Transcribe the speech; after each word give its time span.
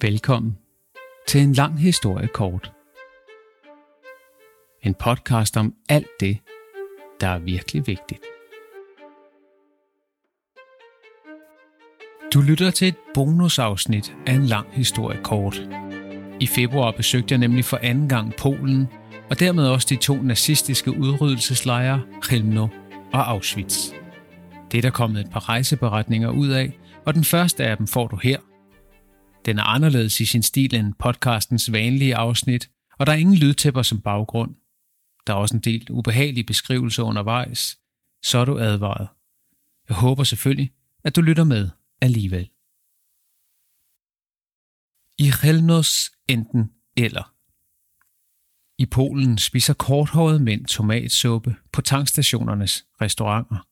Velkommen 0.00 0.58
til 1.28 1.40
en 1.40 1.52
lang 1.52 1.80
historie 1.80 2.28
kort. 2.28 2.72
En 4.82 4.94
podcast 4.94 5.56
om 5.56 5.74
alt 5.88 6.06
det, 6.20 6.38
der 7.20 7.28
er 7.28 7.38
virkelig 7.38 7.86
vigtigt. 7.86 8.20
Du 12.34 12.40
lytter 12.40 12.70
til 12.70 12.88
et 12.88 12.94
bonusafsnit 13.14 14.16
af 14.26 14.32
en 14.32 14.46
lang 14.46 14.66
historie 14.72 15.20
kort. 15.22 15.62
I 16.40 16.46
februar 16.46 16.90
besøgte 16.90 17.32
jeg 17.32 17.38
nemlig 17.38 17.64
for 17.64 17.78
anden 17.82 18.08
gang 18.08 18.34
Polen, 18.38 18.86
og 19.30 19.40
dermed 19.40 19.68
også 19.68 19.86
de 19.90 19.96
to 19.96 20.22
nazistiske 20.22 20.90
udryddelseslejre 20.90 22.02
Chelmno 22.24 22.68
og 23.12 23.30
Auschwitz. 23.30 23.90
Det 24.72 24.78
er 24.78 24.82
der 24.82 24.90
kommet 24.90 25.20
et 25.20 25.30
par 25.30 25.48
rejseberetninger 25.48 26.30
ud 26.30 26.48
af, 26.48 26.78
og 27.04 27.14
den 27.14 27.24
første 27.24 27.64
af 27.64 27.76
dem 27.76 27.86
får 27.86 28.06
du 28.06 28.16
her– 28.16 28.38
den 29.46 29.58
er 29.58 29.62
anderledes 29.62 30.20
i 30.20 30.26
sin 30.26 30.42
stil 30.42 30.74
end 30.74 30.94
podcastens 30.98 31.72
vanlige 31.72 32.16
afsnit, 32.16 32.70
og 32.98 33.06
der 33.06 33.12
er 33.12 33.16
ingen 33.16 33.36
lydtæpper 33.36 33.82
som 33.82 34.00
baggrund. 34.00 34.54
Der 35.26 35.32
er 35.32 35.36
også 35.36 35.56
en 35.56 35.60
del 35.60 35.86
ubehagelige 35.90 36.44
beskrivelser 36.44 37.02
undervejs, 37.02 37.78
så 38.22 38.38
er 38.38 38.44
du 38.44 38.58
advaret. 38.58 39.08
Jeg 39.88 39.96
håber 39.96 40.24
selvfølgelig, 40.24 40.72
at 41.04 41.16
du 41.16 41.20
lytter 41.20 41.44
med 41.44 41.70
alligevel. 42.00 42.50
I 45.18 45.32
Helnos 45.42 46.12
enten 46.28 46.72
eller. 46.96 47.32
I 48.78 48.86
Polen 48.86 49.38
spiser 49.38 49.74
korthårede 49.74 50.38
mænd 50.38 50.66
tomatsuppe 50.66 51.56
på 51.72 51.80
tankstationernes 51.80 52.86
restauranter. 53.00 53.66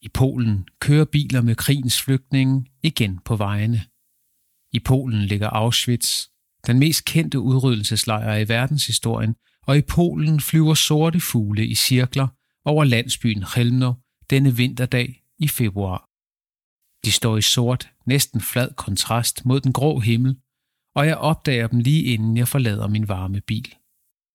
I 0.00 0.08
Polen 0.08 0.68
kører 0.80 1.04
biler 1.04 1.40
med 1.40 1.54
krigens 1.54 2.02
flygtninge 2.02 2.66
igen 2.82 3.18
på 3.18 3.36
vejene. 3.36 3.80
I 4.76 4.80
Polen 4.80 5.22
ligger 5.22 5.48
Auschwitz, 5.48 6.26
den 6.66 6.78
mest 6.78 7.04
kendte 7.04 7.40
udryddelseslejr 7.40 8.36
i 8.36 8.48
verdenshistorien, 8.48 9.34
og 9.66 9.78
i 9.78 9.82
Polen 9.82 10.40
flyver 10.40 10.74
sorte 10.74 11.20
fugle 11.20 11.66
i 11.66 11.74
cirkler 11.74 12.28
over 12.64 12.84
landsbyen 12.84 13.44
Chelmno 13.44 13.92
denne 14.30 14.56
vinterdag 14.56 15.22
i 15.38 15.48
februar. 15.48 16.08
De 17.04 17.12
står 17.12 17.36
i 17.36 17.42
sort, 17.42 17.90
næsten 18.06 18.40
flad 18.40 18.74
kontrast 18.76 19.44
mod 19.44 19.60
den 19.60 19.72
grå 19.72 19.98
himmel, 19.98 20.36
og 20.94 21.06
jeg 21.06 21.16
opdager 21.16 21.66
dem 21.66 21.78
lige 21.78 22.02
inden 22.02 22.36
jeg 22.36 22.48
forlader 22.48 22.88
min 22.88 23.08
varme 23.08 23.40
bil. 23.40 23.74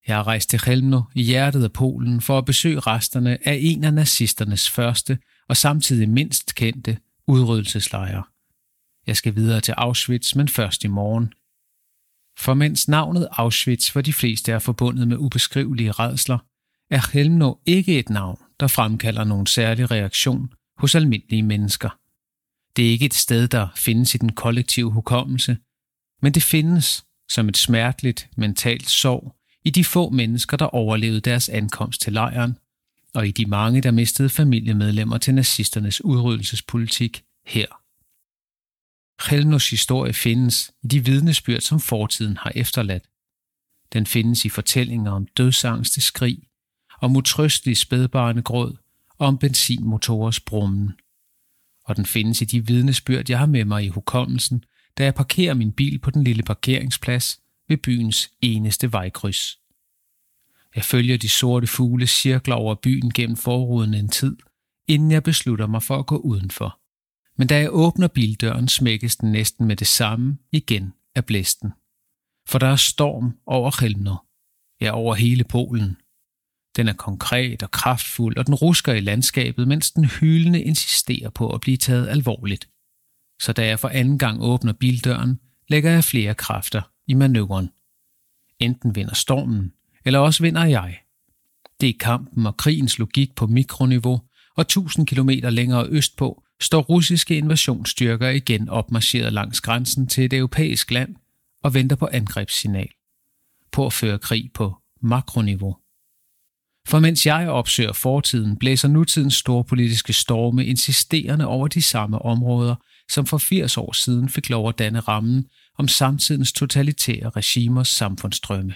Jeg 0.07 0.15
har 0.15 0.27
rejst 0.27 0.49
til 0.49 0.59
Chelmno 0.59 1.01
i 1.15 1.23
hjertet 1.23 1.63
af 1.63 1.73
Polen 1.73 2.21
for 2.21 2.37
at 2.37 2.45
besøge 2.45 2.79
resterne 2.79 3.47
af 3.47 3.59
en 3.61 3.83
af 3.83 3.93
nazisternes 3.93 4.69
første 4.69 5.19
og 5.49 5.57
samtidig 5.57 6.09
mindst 6.09 6.55
kendte 6.55 6.97
udryddelseslejre. 7.27 8.23
Jeg 9.07 9.17
skal 9.17 9.35
videre 9.35 9.61
til 9.61 9.73
Auschwitz, 9.77 10.35
men 10.35 10.47
først 10.47 10.83
i 10.83 10.87
morgen. 10.87 11.33
For 12.37 12.53
mens 12.53 12.87
navnet 12.87 13.27
Auschwitz 13.31 13.91
for 13.91 14.01
de 14.01 14.13
fleste 14.13 14.51
er 14.51 14.59
forbundet 14.59 15.07
med 15.07 15.17
ubeskrivelige 15.17 15.91
redsler, 15.91 16.37
er 16.89 17.11
Helmno 17.13 17.53
ikke 17.65 17.99
et 17.99 18.09
navn, 18.09 18.39
der 18.59 18.67
fremkalder 18.67 19.23
nogen 19.23 19.45
særlig 19.45 19.91
reaktion 19.91 20.53
hos 20.77 20.95
almindelige 20.95 21.43
mennesker. 21.43 21.89
Det 22.75 22.87
er 22.87 22.91
ikke 22.91 23.05
et 23.05 23.13
sted, 23.13 23.47
der 23.47 23.67
findes 23.75 24.15
i 24.15 24.17
den 24.17 24.31
kollektive 24.31 24.91
hukommelse, 24.91 25.57
men 26.21 26.33
det 26.33 26.43
findes 26.43 27.05
som 27.29 27.49
et 27.49 27.57
smerteligt 27.57 28.29
mentalt 28.37 28.89
sorg 28.89 29.35
i 29.65 29.69
de 29.69 29.83
få 29.83 30.09
mennesker, 30.09 30.57
der 30.57 30.65
overlevede 30.65 31.21
deres 31.21 31.49
ankomst 31.49 32.01
til 32.01 32.13
lejren, 32.13 32.57
og 33.13 33.27
i 33.27 33.31
de 33.31 33.45
mange, 33.45 33.81
der 33.81 33.91
mistede 33.91 34.29
familiemedlemmer 34.29 35.17
til 35.17 35.35
nazisternes 35.35 36.05
udryddelsespolitik 36.05 37.23
her. 37.45 37.80
Helnos 39.29 39.69
historie 39.69 40.13
findes 40.13 40.71
i 40.83 40.87
de 40.87 41.05
vidnesbyrd, 41.05 41.61
som 41.61 41.79
fortiden 41.79 42.37
har 42.37 42.51
efterladt. 42.55 43.03
Den 43.93 44.05
findes 44.05 44.45
i 44.45 44.49
fortællinger 44.49 45.11
om 45.11 45.27
dødsangste 45.37 46.01
skrig, 46.01 46.39
om 47.01 47.15
utrøstelig 47.15 47.77
spædbarne 47.77 48.41
gråd 48.41 48.77
og 49.17 49.27
om 49.27 49.37
benzinmotorers 49.37 50.39
brummen. 50.39 50.91
Og 51.85 51.95
den 51.95 52.05
findes 52.05 52.41
i 52.41 52.45
de 52.45 52.67
vidnesbyrd, 52.67 53.29
jeg 53.29 53.39
har 53.39 53.45
med 53.45 53.65
mig 53.65 53.85
i 53.85 53.87
hukommelsen, 53.87 54.63
da 54.97 55.03
jeg 55.03 55.15
parkerer 55.15 55.53
min 55.53 55.71
bil 55.71 55.99
på 55.99 56.11
den 56.11 56.23
lille 56.23 56.43
parkeringsplads 56.43 57.39
ved 57.67 57.77
byens 57.77 58.31
eneste 58.41 58.91
vejkryds. 58.91 59.59
Jeg 60.75 60.83
følger 60.83 61.17
de 61.17 61.29
sorte 61.29 61.67
fugle 61.67 62.07
cirkler 62.07 62.55
over 62.55 62.75
byen 62.75 63.11
gennem 63.13 63.37
forruden 63.37 63.93
en 63.93 64.09
tid, 64.09 64.37
inden 64.87 65.11
jeg 65.11 65.23
beslutter 65.23 65.67
mig 65.67 65.83
for 65.83 65.99
at 65.99 66.05
gå 66.05 66.17
udenfor 66.17 66.80
men 67.37 67.47
da 67.47 67.59
jeg 67.59 67.69
åbner 67.71 68.07
bildøren, 68.07 68.67
smækkes 68.67 69.15
den 69.15 69.31
næsten 69.31 69.67
med 69.67 69.75
det 69.75 69.87
samme 69.87 70.37
igen 70.51 70.93
af 71.15 71.25
blæsten. 71.25 71.71
For 72.47 72.59
der 72.59 72.67
er 72.67 72.75
storm 72.75 73.37
over 73.45 73.81
Helmner, 73.81 74.25
ja 74.81 74.91
over 74.91 75.15
hele 75.15 75.43
Polen. 75.43 75.97
Den 76.75 76.87
er 76.87 76.93
konkret 76.93 77.63
og 77.63 77.71
kraftfuld, 77.71 78.37
og 78.37 78.45
den 78.45 78.55
rusker 78.55 78.93
i 78.93 78.99
landskabet, 78.99 79.67
mens 79.67 79.91
den 79.91 80.05
hylende 80.05 80.61
insisterer 80.61 81.29
på 81.29 81.53
at 81.53 81.61
blive 81.61 81.77
taget 81.77 82.07
alvorligt. 82.07 82.69
Så 83.41 83.53
da 83.53 83.65
jeg 83.65 83.79
for 83.79 83.89
anden 83.89 84.17
gang 84.17 84.41
åbner 84.41 84.73
bildøren, 84.73 85.39
lægger 85.67 85.91
jeg 85.91 86.03
flere 86.03 86.35
kræfter 86.35 86.81
i 87.07 87.13
manøvren. 87.13 87.69
Enten 88.59 88.95
vinder 88.95 89.13
stormen, 89.13 89.73
eller 90.05 90.19
også 90.19 90.43
vinder 90.43 90.65
jeg. 90.65 90.99
Det 91.81 91.89
er 91.89 91.93
kampen 91.99 92.45
og 92.45 92.57
krigens 92.57 92.99
logik 92.99 93.35
på 93.35 93.47
mikroniveau, 93.47 94.21
og 94.55 94.61
1000 94.61 95.07
km 95.07 95.29
længere 95.29 95.87
østpå 95.89 96.43
står 96.61 96.81
russiske 96.81 97.37
invasionsstyrker 97.37 98.29
igen 98.29 98.69
opmarcheret 98.69 99.33
langs 99.33 99.61
grænsen 99.61 100.07
til 100.07 100.25
et 100.25 100.33
europæisk 100.33 100.91
land 100.91 101.15
og 101.63 101.73
venter 101.73 101.95
på 101.95 102.09
angrebssignal. 102.11 102.89
På 103.71 103.85
at 103.85 103.93
føre 103.93 104.19
krig 104.19 104.51
på 104.53 104.75
makroniveau. 105.01 105.77
For 106.87 106.99
mens 106.99 107.25
jeg 107.25 107.49
opsøger 107.49 107.93
fortiden, 107.93 108.57
blæser 108.57 108.87
nutidens 108.87 109.35
storpolitiske 109.35 110.13
storme 110.13 110.65
insisterende 110.65 111.47
over 111.47 111.67
de 111.67 111.81
samme 111.81 112.19
områder, 112.19 112.75
som 113.09 113.25
for 113.25 113.37
80 113.37 113.77
år 113.77 113.93
siden 113.93 114.29
fik 114.29 114.49
lov 114.49 114.69
at 114.69 114.79
danne 114.79 114.99
rammen 114.99 115.45
om 115.77 115.87
samtidens 115.87 116.53
totalitære 116.53 117.29
regimers 117.29 117.87
samfundsstrømme. 117.87 118.73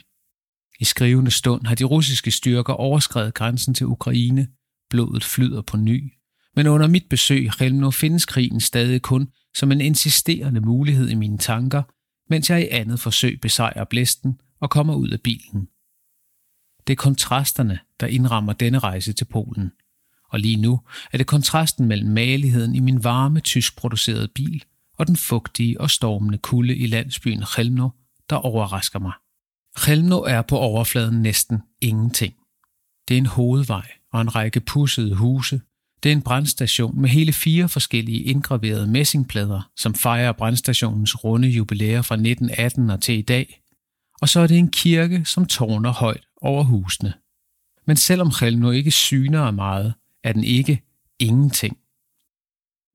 I 0.79 0.85
skrivende 0.85 1.31
stund 1.31 1.65
har 1.65 1.75
de 1.75 1.83
russiske 1.83 2.31
styrker 2.31 2.73
overskrevet 2.73 3.33
grænsen 3.33 3.73
til 3.73 3.85
Ukraine, 3.85 4.47
blodet 4.89 5.23
flyder 5.23 5.61
på 5.61 5.77
ny, 5.77 6.13
men 6.55 6.67
under 6.67 6.87
mit 6.87 7.09
besøg 7.09 7.43
i 7.43 7.49
Helmno 7.59 7.91
findes 7.91 8.25
krigen 8.25 8.59
stadig 8.59 9.01
kun 9.01 9.27
som 9.55 9.71
en 9.71 9.81
insisterende 9.81 10.61
mulighed 10.61 11.09
i 11.09 11.15
mine 11.15 11.37
tanker, 11.37 11.83
mens 12.29 12.49
jeg 12.49 12.61
i 12.61 12.67
andet 12.67 12.99
forsøg 12.99 13.41
besejrer 13.41 13.83
blæsten 13.83 14.39
og 14.61 14.69
kommer 14.69 14.95
ud 14.95 15.09
af 15.09 15.21
bilen. 15.21 15.67
Det 16.87 16.93
er 16.93 16.97
kontrasterne, 16.97 17.79
der 17.99 18.07
indrammer 18.07 18.53
denne 18.53 18.79
rejse 18.79 19.13
til 19.13 19.25
Polen. 19.25 19.71
Og 20.29 20.39
lige 20.39 20.61
nu 20.61 20.79
er 21.11 21.17
det 21.17 21.27
kontrasten 21.27 21.87
mellem 21.87 22.09
maligheden 22.09 22.75
i 22.75 22.79
min 22.79 23.03
varme, 23.03 23.39
tyskproducerede 23.39 24.27
bil 24.27 24.63
og 24.97 25.07
den 25.07 25.17
fugtige 25.17 25.81
og 25.81 25.89
stormende 25.89 26.37
kulde 26.37 26.75
i 26.75 26.87
landsbyen 26.87 27.43
Helmno, 27.57 27.89
der 28.29 28.35
overrasker 28.35 28.99
mig. 28.99 29.13
Helmno 29.85 30.19
er 30.19 30.41
på 30.41 30.57
overfladen 30.57 31.21
næsten 31.21 31.61
ingenting. 31.81 32.33
Det 33.07 33.13
er 33.13 33.17
en 33.17 33.25
hovedvej 33.25 33.91
og 34.13 34.21
en 34.21 34.35
række 34.35 34.59
pussede 34.59 35.15
huse, 35.15 35.61
det 36.05 36.11
er 36.11 36.15
en 36.15 36.21
brandstation 36.21 37.01
med 37.01 37.09
hele 37.09 37.33
fire 37.33 37.69
forskellige 37.69 38.23
indgraverede 38.23 38.87
messingplader, 38.87 39.71
som 39.77 39.95
fejrer 39.95 40.31
brandstationens 40.31 41.23
runde 41.23 41.47
jubilæer 41.47 42.01
fra 42.01 42.15
1918 42.15 42.89
og 42.89 43.01
til 43.01 43.17
i 43.17 43.21
dag. 43.21 43.61
Og 44.21 44.29
så 44.29 44.39
er 44.39 44.47
det 44.47 44.57
en 44.57 44.71
kirke, 44.71 45.25
som 45.25 45.45
tårner 45.45 45.91
højt 45.91 46.23
over 46.41 46.63
husene. 46.63 47.13
Men 47.87 47.97
selvom 47.97 48.31
nu 48.53 48.71
ikke 48.71 48.91
syner 48.91 49.41
af 49.41 49.53
meget, 49.53 49.93
er 50.23 50.33
den 50.33 50.43
ikke 50.43 50.83
ingenting. 51.19 51.77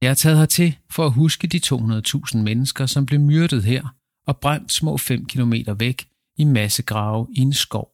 Jeg 0.03 0.11
er 0.11 0.15
taget 0.15 0.39
hertil 0.39 0.77
for 0.91 1.07
at 1.07 1.13
huske 1.13 1.47
de 1.47 1.61
200.000 1.67 2.39
mennesker, 2.39 2.87
som 2.87 3.07
blev 3.07 3.21
myrdet 3.21 3.65
her 3.65 3.95
og 4.27 4.39
brændt 4.39 4.73
små 4.73 4.97
5 4.97 5.27
km 5.27 5.53
væk 5.79 6.09
i 6.39 6.45
massegrave 6.45 7.29
i 7.37 7.41
en 7.41 7.53
skov. 7.53 7.91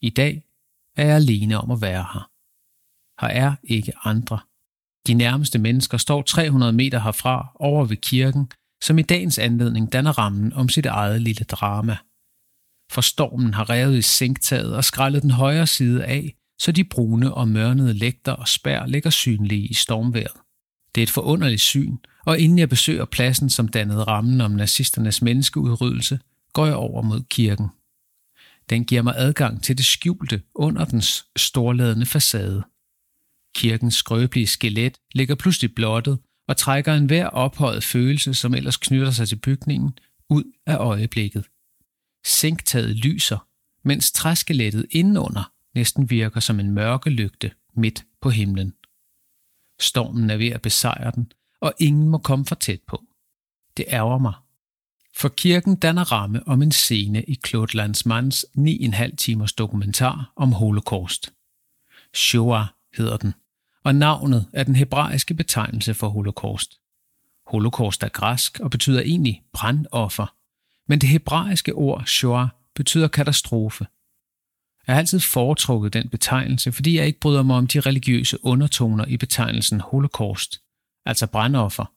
I 0.00 0.10
dag 0.10 0.42
er 0.96 1.06
jeg 1.06 1.16
alene 1.16 1.58
om 1.58 1.70
at 1.70 1.80
være 1.80 2.06
her. 2.12 2.33
Her 3.28 3.34
er 3.34 3.54
ikke 3.64 3.92
andre. 4.04 4.38
De 5.06 5.14
nærmeste 5.14 5.58
mennesker 5.58 5.98
står 5.98 6.22
300 6.22 6.72
meter 6.72 7.00
herfra 7.00 7.52
over 7.54 7.84
ved 7.84 7.96
kirken, 7.96 8.48
som 8.82 8.98
i 8.98 9.02
dagens 9.02 9.38
anledning 9.38 9.92
danner 9.92 10.18
rammen 10.18 10.52
om 10.52 10.68
sit 10.68 10.86
eget 10.86 11.22
lille 11.22 11.44
drama. 11.44 11.96
For 12.90 13.00
stormen 13.00 13.54
har 13.54 13.70
revet 13.70 13.98
i 13.98 14.02
sinktaget 14.02 14.76
og 14.76 14.84
skrællet 14.84 15.22
den 15.22 15.30
højre 15.30 15.66
side 15.66 16.04
af, 16.04 16.34
så 16.58 16.72
de 16.72 16.84
brune 16.84 17.34
og 17.34 17.48
mørnede 17.48 17.94
lægter 17.94 18.32
og 18.32 18.48
spær 18.48 18.86
ligger 18.86 19.10
synlige 19.10 19.66
i 19.68 19.74
stormværet. 19.74 20.40
Det 20.94 21.00
er 21.00 21.02
et 21.02 21.10
forunderligt 21.10 21.60
syn, 21.60 21.96
og 22.26 22.38
inden 22.38 22.58
jeg 22.58 22.68
besøger 22.68 23.04
pladsen, 23.04 23.50
som 23.50 23.68
dannede 23.68 24.02
rammen 24.02 24.40
om 24.40 24.50
nazisternes 24.50 25.22
menneskeudryddelse, 25.22 26.18
går 26.52 26.66
jeg 26.66 26.74
over 26.74 27.02
mod 27.02 27.22
kirken. 27.30 27.68
Den 28.70 28.84
giver 28.84 29.02
mig 29.02 29.14
adgang 29.16 29.62
til 29.62 29.76
det 29.76 29.84
skjulte 29.84 30.42
under 30.54 30.84
dens 30.84 31.26
storladende 31.36 32.06
facade. 32.06 32.62
Kirkens 33.54 33.94
skrøbelige 33.94 34.46
skelet 34.46 34.98
ligger 35.12 35.34
pludselig 35.34 35.74
blottet 35.74 36.18
og 36.48 36.56
trækker 36.56 36.94
en 36.94 37.06
hver 37.06 37.26
ophøjet 37.26 37.84
følelse, 37.84 38.34
som 38.34 38.54
ellers 38.54 38.76
knytter 38.76 39.10
sig 39.10 39.28
til 39.28 39.36
bygningen, 39.36 39.98
ud 40.30 40.44
af 40.66 40.76
øjeblikket. 40.76 41.44
Sænktaget 42.26 42.96
lyser, 42.96 43.48
mens 43.84 44.12
træskelettet 44.12 44.86
indenunder 44.90 45.52
næsten 45.74 46.10
virker 46.10 46.40
som 46.40 46.60
en 46.60 46.70
mørke 46.70 47.10
lygte 47.10 47.50
midt 47.76 48.04
på 48.20 48.30
himlen. 48.30 48.74
Stormen 49.80 50.30
er 50.30 50.36
ved 50.36 50.48
at 50.48 50.62
besejre 50.62 51.12
den, 51.14 51.32
og 51.60 51.74
ingen 51.78 52.08
må 52.08 52.18
komme 52.18 52.46
for 52.46 52.54
tæt 52.54 52.80
på. 52.86 53.04
Det 53.76 53.84
ærger 53.88 54.18
mig. 54.18 54.34
For 55.16 55.28
kirken 55.28 55.76
danner 55.76 56.12
ramme 56.12 56.48
om 56.48 56.62
en 56.62 56.72
scene 56.72 57.22
i 57.24 57.34
Claude 57.46 57.76
Lanzmanns 57.76 58.46
9,5 58.58 59.14
timers 59.16 59.52
dokumentar 59.52 60.32
om 60.36 60.52
holocaust. 60.52 61.32
Shoah 62.14 62.66
hedder 62.96 63.16
den, 63.16 63.34
og 63.84 63.94
navnet 63.94 64.46
er 64.52 64.64
den 64.64 64.76
hebraiske 64.76 65.34
betegnelse 65.34 65.94
for 65.94 66.08
holocaust. 66.08 66.80
Holocaust 67.46 68.02
er 68.02 68.08
græsk 68.08 68.60
og 68.60 68.70
betyder 68.70 69.00
egentlig 69.00 69.42
brandoffer, 69.52 70.34
men 70.88 70.98
det 70.98 71.08
hebraiske 71.08 71.74
ord 71.74 72.06
Shoah 72.06 72.48
betyder 72.74 73.08
katastrofe. 73.08 73.86
Jeg 74.86 74.94
har 74.94 75.00
altid 75.00 75.20
foretrukket 75.20 75.92
den 75.92 76.08
betegnelse, 76.08 76.72
fordi 76.72 76.96
jeg 76.96 77.06
ikke 77.06 77.20
bryder 77.20 77.42
mig 77.42 77.56
om 77.56 77.66
de 77.66 77.80
religiøse 77.80 78.44
undertoner 78.44 79.06
i 79.06 79.16
betegnelsen 79.16 79.80
holocaust, 79.80 80.60
altså 81.06 81.26
brandoffer. 81.26 81.92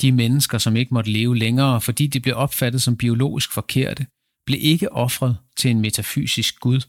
De 0.00 0.12
mennesker, 0.12 0.58
som 0.58 0.76
ikke 0.76 0.94
måtte 0.94 1.10
leve 1.10 1.38
længere, 1.38 1.80
fordi 1.80 2.06
de 2.06 2.20
blev 2.20 2.36
opfattet 2.36 2.82
som 2.82 2.96
biologisk 2.96 3.52
forkerte, 3.52 4.06
blev 4.46 4.58
ikke 4.62 4.92
ofret 4.92 5.36
til 5.56 5.70
en 5.70 5.80
metafysisk 5.80 6.60
gud. 6.60 6.80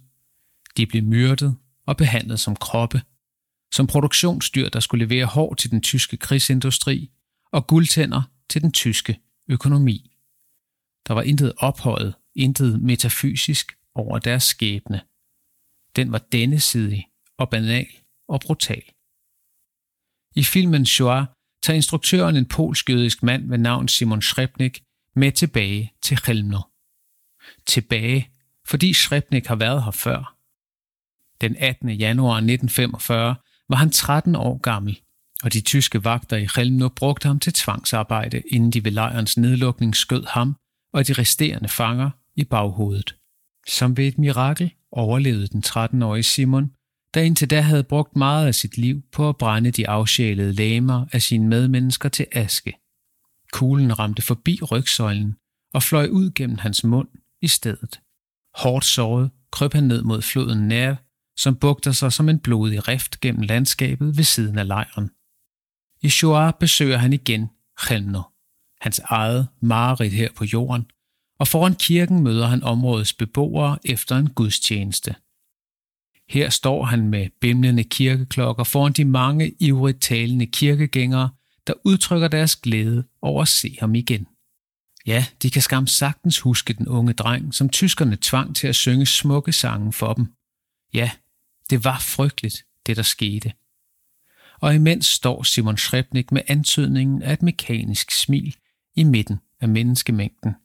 De 0.77 0.85
blev 0.85 1.03
myrdet 1.03 1.55
og 1.85 1.97
behandlet 1.97 2.39
som 2.39 2.55
kroppe, 2.55 3.01
som 3.71 3.87
produktionsdyr, 3.87 4.69
der 4.69 4.79
skulle 4.79 5.05
levere 5.05 5.25
hår 5.25 5.53
til 5.53 5.71
den 5.71 5.81
tyske 5.81 6.17
krigsindustri 6.17 7.11
og 7.51 7.67
guldtænder 7.67 8.21
til 8.49 8.61
den 8.61 8.71
tyske 8.71 9.19
økonomi. 9.47 10.11
Der 11.07 11.13
var 11.13 11.21
intet 11.21 11.53
ophøjet, 11.57 12.15
intet 12.35 12.81
metafysisk 12.81 13.71
over 13.95 14.19
deres 14.19 14.43
skæbne. 14.43 15.01
Den 15.95 16.11
var 16.11 16.17
dennesidig 16.17 17.07
og 17.37 17.49
banal 17.49 17.87
og 18.27 18.41
brutal. 18.41 18.83
I 20.35 20.43
filmen 20.43 20.85
Shoah 20.85 21.25
tager 21.63 21.75
instruktøren 21.75 22.35
en 22.35 22.45
polsk-jødisk 22.45 23.23
mand 23.23 23.49
ved 23.49 23.57
navn 23.57 23.87
Simon 23.87 24.21
Srebnik 24.21 24.83
med 25.15 25.31
tilbage 25.31 25.93
til 26.01 26.17
Chelmno. 26.17 26.59
Tilbage, 27.65 28.29
fordi 28.67 28.93
Srebnik 28.93 29.47
har 29.47 29.55
været 29.55 29.83
her 29.83 29.91
før. 29.91 30.37
Den 31.41 31.55
18. 31.55 31.89
januar 31.89 32.35
1945 32.35 33.35
var 33.71 33.77
han 33.77 33.91
13 33.91 34.35
år 34.35 34.57
gammel, 34.57 34.99
og 35.43 35.53
de 35.53 35.61
tyske 35.61 36.03
vagter 36.03 36.37
i 36.37 36.47
Chelmno 36.47 36.89
brugte 36.89 37.27
ham 37.27 37.39
til 37.39 37.53
tvangsarbejde, 37.53 38.41
inden 38.51 38.71
de 38.71 38.83
ved 38.83 38.91
lejrens 38.91 39.37
nedlukning 39.37 39.95
skød 39.95 40.23
ham 40.27 40.55
og 40.93 41.07
de 41.07 41.13
resterende 41.13 41.69
fanger 41.69 42.09
i 42.35 42.43
baghovedet. 42.43 43.15
Som 43.67 43.97
ved 43.97 44.07
et 44.07 44.17
mirakel 44.17 44.73
overlevede 44.91 45.47
den 45.47 45.63
13-årige 45.65 46.23
Simon, 46.23 46.71
der 47.13 47.21
indtil 47.21 47.49
da 47.49 47.61
havde 47.61 47.83
brugt 47.83 48.15
meget 48.15 48.47
af 48.47 48.55
sit 48.55 48.77
liv 48.77 49.01
på 49.11 49.29
at 49.29 49.37
brænde 49.37 49.71
de 49.71 49.89
afsjælede 49.89 50.53
læmer 50.53 51.05
af 51.11 51.21
sine 51.21 51.47
medmennesker 51.47 52.09
til 52.09 52.27
aske. 52.31 52.77
Kuglen 53.53 53.99
ramte 53.99 54.21
forbi 54.21 54.59
rygsøjlen 54.71 55.35
og 55.73 55.83
fløj 55.83 56.07
ud 56.07 56.31
gennem 56.35 56.57
hans 56.57 56.83
mund 56.83 57.07
i 57.41 57.47
stedet. 57.47 58.01
Hårdt 58.55 58.85
såret 58.85 59.31
krøb 59.51 59.73
han 59.73 59.83
ned 59.83 60.01
mod 60.01 60.21
floden 60.21 60.67
Nerv, 60.67 60.95
som 61.41 61.55
bugter 61.55 61.91
sig 61.91 62.13
som 62.13 62.29
en 62.29 62.39
blodig 62.39 62.87
rift 62.87 63.19
gennem 63.19 63.41
landskabet 63.41 64.17
ved 64.17 64.23
siden 64.23 64.57
af 64.57 64.67
lejren. 64.67 65.09
I 66.01 66.09
Shoah 66.09 66.53
besøger 66.59 66.97
han 66.97 67.13
igen 67.13 67.49
Chelno, 67.85 68.21
hans 68.81 68.99
eget 68.99 69.47
mareridt 69.61 70.13
her 70.13 70.29
på 70.35 70.45
jorden, 70.45 70.85
og 71.39 71.47
foran 71.47 71.75
kirken 71.75 72.23
møder 72.23 72.47
han 72.47 72.63
områdets 72.63 73.13
beboere 73.13 73.77
efter 73.85 74.17
en 74.17 74.29
gudstjeneste. 74.29 75.15
Her 76.29 76.49
står 76.49 76.85
han 76.85 77.07
med 77.07 77.29
bimlende 77.41 77.83
kirkeklokker 77.83 78.63
foran 78.63 78.93
de 78.93 79.05
mange 79.05 79.55
ivrigt 79.59 80.01
talende 80.01 80.47
kirkegængere, 80.47 81.29
der 81.67 81.73
udtrykker 81.85 82.27
deres 82.27 82.55
glæde 82.55 83.03
over 83.21 83.41
at 83.41 83.47
se 83.47 83.77
ham 83.79 83.95
igen. 83.95 84.27
Ja, 85.05 85.25
de 85.41 85.49
kan 85.49 85.61
skam 85.61 85.87
sagtens 85.87 86.39
huske 86.39 86.73
den 86.73 86.87
unge 86.87 87.13
dreng, 87.13 87.53
som 87.53 87.69
tyskerne 87.69 88.17
tvang 88.21 88.55
til 88.55 88.67
at 88.67 88.75
synge 88.75 89.05
smukke 89.05 89.51
sange 89.51 89.93
for 89.93 90.13
dem. 90.13 90.33
Ja, 90.93 91.11
det 91.71 91.83
var 91.83 91.99
frygteligt, 91.99 92.65
det 92.85 92.97
der 92.97 93.03
skete. 93.03 93.53
Og 94.59 94.75
imens 94.75 95.05
står 95.05 95.43
Simon 95.43 95.77
Schrebnik 95.77 96.31
med 96.31 96.41
antydningen 96.47 97.21
af 97.21 97.33
et 97.33 97.41
mekanisk 97.41 98.11
smil 98.11 98.55
i 98.95 99.03
midten 99.03 99.39
af 99.59 99.69
menneskemængden, 99.69 100.55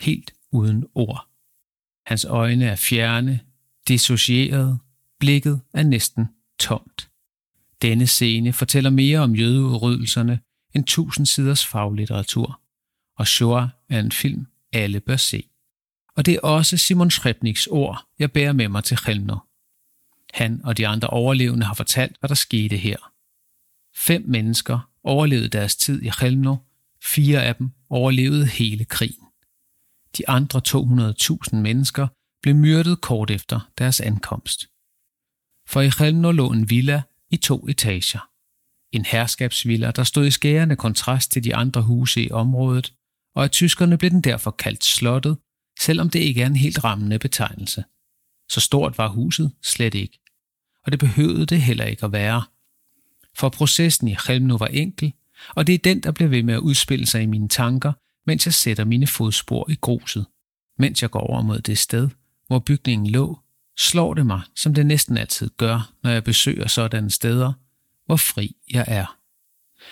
helt 0.00 0.34
uden 0.52 0.84
ord. 0.94 1.28
Hans 2.06 2.24
øjne 2.24 2.64
er 2.64 2.76
fjerne, 2.76 3.40
dissocierede, 3.88 4.78
blikket 5.20 5.60
er 5.74 5.82
næsten 5.82 6.28
tomt. 6.58 7.10
Denne 7.82 8.06
scene 8.06 8.52
fortæller 8.52 8.90
mere 8.90 9.18
om 9.18 9.34
jødeudryddelserne 9.34 10.40
end 10.74 10.84
tusind 10.84 11.26
siders 11.26 11.66
faglitteratur, 11.66 12.60
og 13.16 13.26
Shoah 13.26 13.68
er 13.88 14.00
en 14.00 14.12
film, 14.12 14.46
alle 14.72 15.00
bør 15.00 15.16
se. 15.16 15.48
Og 16.16 16.26
det 16.26 16.34
er 16.34 16.40
også 16.40 16.76
Simon 16.76 17.10
Schrebniks 17.10 17.66
ord, 17.66 18.06
jeg 18.18 18.32
bærer 18.32 18.52
med 18.52 18.68
mig 18.68 18.84
til 18.84 18.98
Helmner. 19.06 19.45
Han 20.34 20.60
og 20.64 20.76
de 20.76 20.86
andre 20.86 21.08
overlevende 21.08 21.66
har 21.66 21.74
fortalt, 21.74 22.16
hvad 22.20 22.28
der 22.28 22.34
skete 22.34 22.76
her. 22.76 23.12
Fem 23.96 24.24
mennesker 24.26 24.90
overlevede 25.04 25.48
deres 25.48 25.76
tid 25.76 26.02
i 26.02 26.10
Chelmno, 26.10 26.56
fire 27.02 27.44
af 27.44 27.54
dem 27.54 27.70
overlevede 27.90 28.46
hele 28.46 28.84
krigen. 28.84 29.26
De 30.18 30.28
andre 30.28 30.60
200.000 30.68 31.56
mennesker 31.56 32.08
blev 32.42 32.54
myrdet 32.54 33.00
kort 33.00 33.30
efter 33.30 33.70
deres 33.78 34.00
ankomst. 34.00 34.66
For 35.68 35.80
i 35.80 35.90
Chelmno 35.90 36.30
lå 36.30 36.52
en 36.52 36.70
villa 36.70 37.02
i 37.30 37.36
to 37.36 37.68
etager. 37.68 38.30
En 38.92 39.04
herskabsvilla, 39.04 39.90
der 39.90 40.04
stod 40.04 40.26
i 40.26 40.30
skærende 40.30 40.76
kontrast 40.76 41.32
til 41.32 41.44
de 41.44 41.54
andre 41.54 41.82
huse 41.82 42.22
i 42.22 42.30
området, 42.30 42.94
og 43.34 43.44
af 43.44 43.50
tyskerne 43.50 43.98
blev 43.98 44.10
den 44.10 44.20
derfor 44.20 44.50
kaldt 44.50 44.84
slottet, 44.84 45.38
selvom 45.80 46.10
det 46.10 46.18
ikke 46.18 46.42
er 46.42 46.46
en 46.46 46.56
helt 46.56 46.84
rammende 46.84 47.18
betegnelse. 47.18 47.84
Så 48.48 48.60
stort 48.60 48.98
var 48.98 49.08
huset 49.08 49.52
slet 49.62 49.94
ikke. 49.94 50.18
Og 50.84 50.92
det 50.92 51.00
behøvede 51.00 51.46
det 51.46 51.62
heller 51.62 51.84
ikke 51.84 52.04
at 52.04 52.12
være. 52.12 52.42
For 53.34 53.48
processen 53.48 54.08
i 54.08 54.16
Helmno 54.26 54.56
var 54.56 54.66
enkel, 54.66 55.12
og 55.48 55.66
det 55.66 55.74
er 55.74 55.78
den, 55.78 56.00
der 56.00 56.12
bliver 56.12 56.28
ved 56.28 56.42
med 56.42 56.54
at 56.54 56.60
udspille 56.60 57.06
sig 57.06 57.22
i 57.22 57.26
mine 57.26 57.48
tanker, 57.48 57.92
mens 58.26 58.46
jeg 58.46 58.54
sætter 58.54 58.84
mine 58.84 59.06
fodspor 59.06 59.70
i 59.70 59.74
gruset. 59.74 60.26
Mens 60.78 61.02
jeg 61.02 61.10
går 61.10 61.20
over 61.20 61.42
mod 61.42 61.58
det 61.58 61.78
sted, 61.78 62.08
hvor 62.46 62.58
bygningen 62.58 63.06
lå, 63.06 63.38
slår 63.78 64.14
det 64.14 64.26
mig, 64.26 64.40
som 64.56 64.74
det 64.74 64.86
næsten 64.86 65.18
altid 65.18 65.50
gør, 65.56 65.92
når 66.02 66.10
jeg 66.10 66.24
besøger 66.24 66.68
sådanne 66.68 67.10
steder, 67.10 67.52
hvor 68.06 68.16
fri 68.16 68.56
jeg 68.70 68.84
er. 68.88 69.18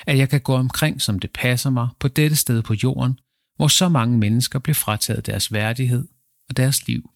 At 0.07 0.19
jeg 0.19 0.29
kan 0.29 0.41
gå 0.41 0.55
omkring, 0.55 1.03
som 1.03 1.19
det 1.19 1.31
passer 1.31 1.71
mig, 1.71 1.89
på 2.01 2.09
dette 2.09 2.37
sted 2.37 2.63
på 2.63 2.75
jorden, 2.83 3.19
hvor 3.57 3.69
så 3.69 3.89
mange 3.89 4.19
mennesker 4.19 4.59
blev 4.59 4.75
frataget 4.75 5.27
deres 5.27 5.53
værdighed 5.53 6.09
og 6.49 6.57
deres 6.57 6.87
liv. 6.87 7.11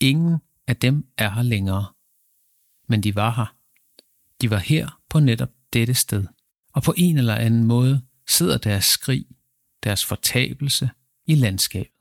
Ingen 0.00 0.38
af 0.66 0.76
dem 0.76 1.06
er 1.16 1.30
her 1.30 1.42
længere. 1.42 1.86
Men 2.88 3.02
de 3.02 3.14
var 3.14 3.30
her. 3.30 3.56
De 4.40 4.50
var 4.50 4.58
her 4.58 5.00
på 5.08 5.20
netop 5.20 5.50
dette 5.72 5.94
sted. 5.94 6.26
Og 6.72 6.82
på 6.82 6.94
en 6.96 7.18
eller 7.18 7.34
anden 7.34 7.64
måde 7.64 8.02
sidder 8.28 8.58
deres 8.58 8.84
skrig, 8.84 9.26
deres 9.82 10.04
fortabelse 10.04 10.90
i 11.26 11.34
landskabet. 11.34 11.92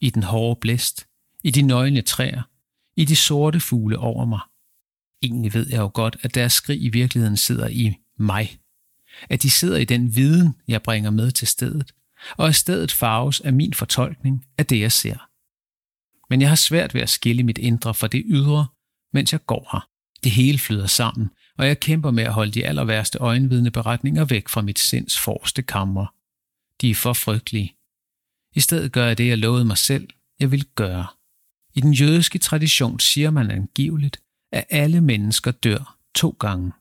I 0.00 0.10
den 0.10 0.22
hårde 0.22 0.60
blæst, 0.60 1.06
i 1.44 1.50
de 1.50 1.62
nøgne 1.62 2.02
træer, 2.02 2.42
i 2.96 3.04
de 3.04 3.16
sorte 3.16 3.60
fugle 3.60 3.98
over 3.98 4.24
mig. 4.24 4.40
Egentlig 5.22 5.54
ved 5.54 5.66
jeg 5.70 5.78
jo 5.78 5.90
godt, 5.94 6.16
at 6.22 6.34
deres 6.34 6.52
skrig 6.52 6.82
i 6.82 6.88
virkeligheden 6.88 7.36
sidder 7.36 7.68
i 7.68 7.94
mig. 8.16 8.60
At 9.30 9.42
de 9.42 9.50
sidder 9.50 9.76
i 9.76 9.84
den 9.84 10.16
viden, 10.16 10.54
jeg 10.68 10.82
bringer 10.82 11.10
med 11.10 11.30
til 11.30 11.48
stedet, 11.48 11.94
og 12.36 12.48
at 12.48 12.54
stedet 12.54 12.92
farves 12.92 13.40
af 13.40 13.52
min 13.52 13.74
fortolkning 13.74 14.46
af 14.58 14.66
det, 14.66 14.80
jeg 14.80 14.92
ser. 14.92 15.27
Men 16.30 16.40
jeg 16.40 16.48
har 16.48 16.56
svært 16.56 16.94
ved 16.94 17.00
at 17.00 17.10
skille 17.10 17.42
mit 17.42 17.58
indre 17.58 17.94
fra 17.94 18.06
det 18.06 18.22
ydre, 18.26 18.66
mens 19.12 19.32
jeg 19.32 19.46
går 19.46 19.68
her. 19.72 19.88
Det 20.24 20.32
hele 20.32 20.58
flyder 20.58 20.86
sammen, 20.86 21.30
og 21.58 21.66
jeg 21.66 21.80
kæmper 21.80 22.10
med 22.10 22.24
at 22.24 22.32
holde 22.32 22.52
de 22.52 22.66
aller 22.66 22.84
værste 22.84 23.18
øjenvidende 23.18 23.70
beretninger 23.70 24.24
væk 24.24 24.48
fra 24.48 24.62
mit 24.62 24.78
sinds 24.78 25.18
forreste 25.18 25.62
kammer. 25.62 26.06
De 26.80 26.90
er 26.90 26.94
for 26.94 27.12
frygtelige. 27.12 27.74
I 28.54 28.60
stedet 28.60 28.92
gør 28.92 29.06
jeg 29.06 29.18
det, 29.18 29.28
jeg 29.28 29.38
lovede 29.38 29.64
mig 29.64 29.78
selv, 29.78 30.08
jeg 30.40 30.50
vil 30.50 30.64
gøre. 30.64 31.06
I 31.74 31.80
den 31.80 31.92
jødiske 31.92 32.38
tradition 32.38 33.00
siger 33.00 33.30
man 33.30 33.50
angiveligt, 33.50 34.20
at 34.52 34.66
alle 34.70 35.00
mennesker 35.00 35.50
dør 35.50 35.98
to 36.14 36.36
gange. 36.40 36.72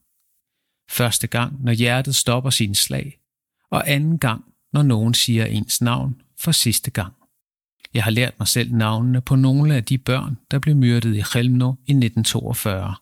Første 0.89 1.27
gang, 1.27 1.63
når 1.63 1.72
hjertet 1.72 2.16
stopper 2.16 2.50
sin 2.50 2.75
slag, 2.75 3.20
og 3.72 3.89
anden 3.89 4.20
gang, 4.20 4.46
når 4.74 4.84
nogen 4.84 5.13
siger 5.13 5.46
ens 5.46 5.82
navn 5.82 6.22
for 6.39 6.51
sidste 6.51 6.92
gang. 6.92 7.16
Jeg 7.94 8.03
har 8.03 8.12
lært 8.12 8.39
mig 8.39 8.48
selv 8.48 8.74
navnene 8.74 9.22
på 9.22 9.36
nogle 9.36 9.75
af 9.75 9.84
de 9.84 9.98
børn, 9.98 10.38
der 10.51 10.60
blev 10.60 10.75
myrdet 10.75 11.15
i 11.15 11.24
Chelmno 11.24 11.72
i 11.72 11.91
1942. 11.91 12.96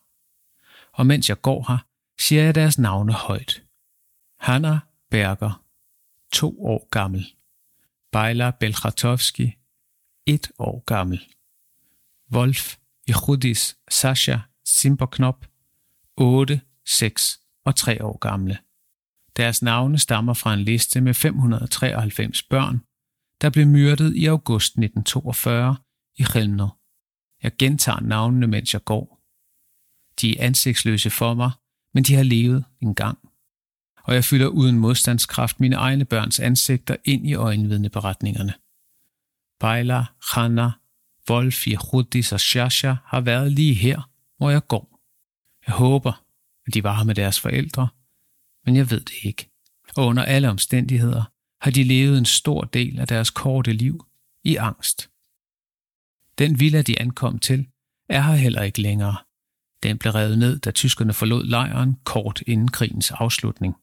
Og 0.93 1.05
mens 1.05 1.29
jeg 1.29 1.41
går 1.41 1.65
her, 1.67 1.77
siger 2.19 2.43
jeg 2.43 2.55
deres 2.55 2.79
navne 2.79 3.13
højt. 3.13 3.63
Hanna 4.39 4.79
Berger, 5.11 5.63
to 6.33 6.65
år 6.65 6.87
gammel. 6.89 7.25
Bejla 8.11 8.51
Belkhatovski, 8.51 9.55
et 10.25 10.51
år 10.59 10.83
gammel. 10.85 11.21
Wolf 12.31 12.75
Jehudis 13.09 13.77
Sasha 13.89 14.37
Simperknop, 14.65 15.45
8, 16.17 16.61
6 16.85 17.39
og 17.65 17.75
3 17.75 18.03
år 18.03 18.17
gamle. 18.17 18.57
Deres 19.37 19.61
navne 19.61 19.99
stammer 19.99 20.33
fra 20.33 20.53
en 20.53 20.59
liste 20.59 21.01
med 21.01 21.13
593 21.13 22.43
børn, 22.43 22.81
der 23.45 23.49
blev 23.51 23.67
myrdet 23.67 24.15
i 24.15 24.25
august 24.25 24.71
1942 24.71 25.75
i 26.17 26.23
Chelmno. 26.23 26.67
Jeg 27.43 27.51
gentager 27.57 27.99
navnene, 27.99 28.47
mens 28.47 28.73
jeg 28.73 28.83
går. 28.83 29.21
De 30.21 30.39
er 30.39 30.45
ansigtsløse 30.45 31.09
for 31.09 31.33
mig, 31.33 31.51
men 31.93 32.03
de 32.03 32.15
har 32.15 32.23
levet 32.23 32.65
en 32.81 32.95
gang. 32.95 33.17
Og 34.03 34.13
jeg 34.13 34.23
fylder 34.23 34.47
uden 34.47 34.79
modstandskraft 34.79 35.59
mine 35.59 35.75
egne 35.75 36.05
børns 36.05 36.39
ansigter 36.39 36.95
ind 37.05 37.27
i 37.27 37.33
øjenvidneberetningerne. 37.33 38.53
Bejla, 39.59 40.05
Hanna, 40.33 40.71
Wolf, 41.29 41.67
Yehudis 41.67 42.31
og 42.31 42.39
Shasha 42.39 42.93
har 43.05 43.21
været 43.21 43.51
lige 43.51 43.73
her, 43.73 44.09
hvor 44.37 44.49
jeg 44.49 44.67
går. 44.67 44.99
Jeg 45.67 45.75
håber, 45.75 46.23
at 46.67 46.73
de 46.73 46.83
var 46.83 46.97
her 46.97 47.03
med 47.03 47.15
deres 47.15 47.39
forældre, 47.39 47.87
men 48.65 48.75
jeg 48.75 48.91
ved 48.91 48.99
det 48.99 49.15
ikke. 49.23 49.49
Og 49.97 50.05
under 50.05 50.23
alle 50.23 50.49
omstændigheder 50.49 51.23
har 51.65 51.71
de 51.71 51.83
levet 51.83 52.17
en 52.17 52.25
stor 52.25 52.61
del 52.61 52.99
af 52.99 53.07
deres 53.07 53.29
korte 53.29 53.73
liv 53.73 54.05
i 54.43 54.55
angst. 54.55 55.09
Den 56.37 56.59
villa, 56.59 56.81
de 56.81 57.01
ankom 57.01 57.39
til, 57.39 57.67
er 58.09 58.21
her 58.21 58.35
heller 58.35 58.61
ikke 58.61 58.81
længere. 58.81 59.15
Den 59.83 59.97
blev 59.97 60.13
revet 60.13 60.39
ned, 60.39 60.59
da 60.59 60.71
tyskerne 60.71 61.13
forlod 61.13 61.45
lejren 61.45 61.95
kort 62.03 62.41
inden 62.47 62.67
krigens 62.67 63.11
afslutning. 63.11 63.75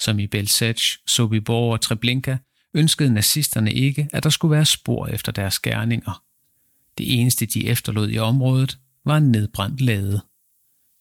Som 0.00 0.18
i 0.18 0.26
Belzec, 0.26 0.80
Sobibor 1.06 1.72
og 1.72 1.80
Treblinka 1.80 2.36
ønskede 2.74 3.14
nazisterne 3.14 3.72
ikke, 3.72 4.08
at 4.12 4.22
der 4.22 4.30
skulle 4.30 4.52
være 4.52 4.66
spor 4.66 5.06
efter 5.06 5.32
deres 5.32 5.58
gerninger. 5.58 6.22
Det 6.98 7.20
eneste, 7.20 7.46
de 7.46 7.66
efterlod 7.66 8.10
i 8.10 8.18
området, 8.18 8.78
var 9.04 9.16
en 9.16 9.30
nedbrændt 9.30 9.80
lade. 9.80 10.20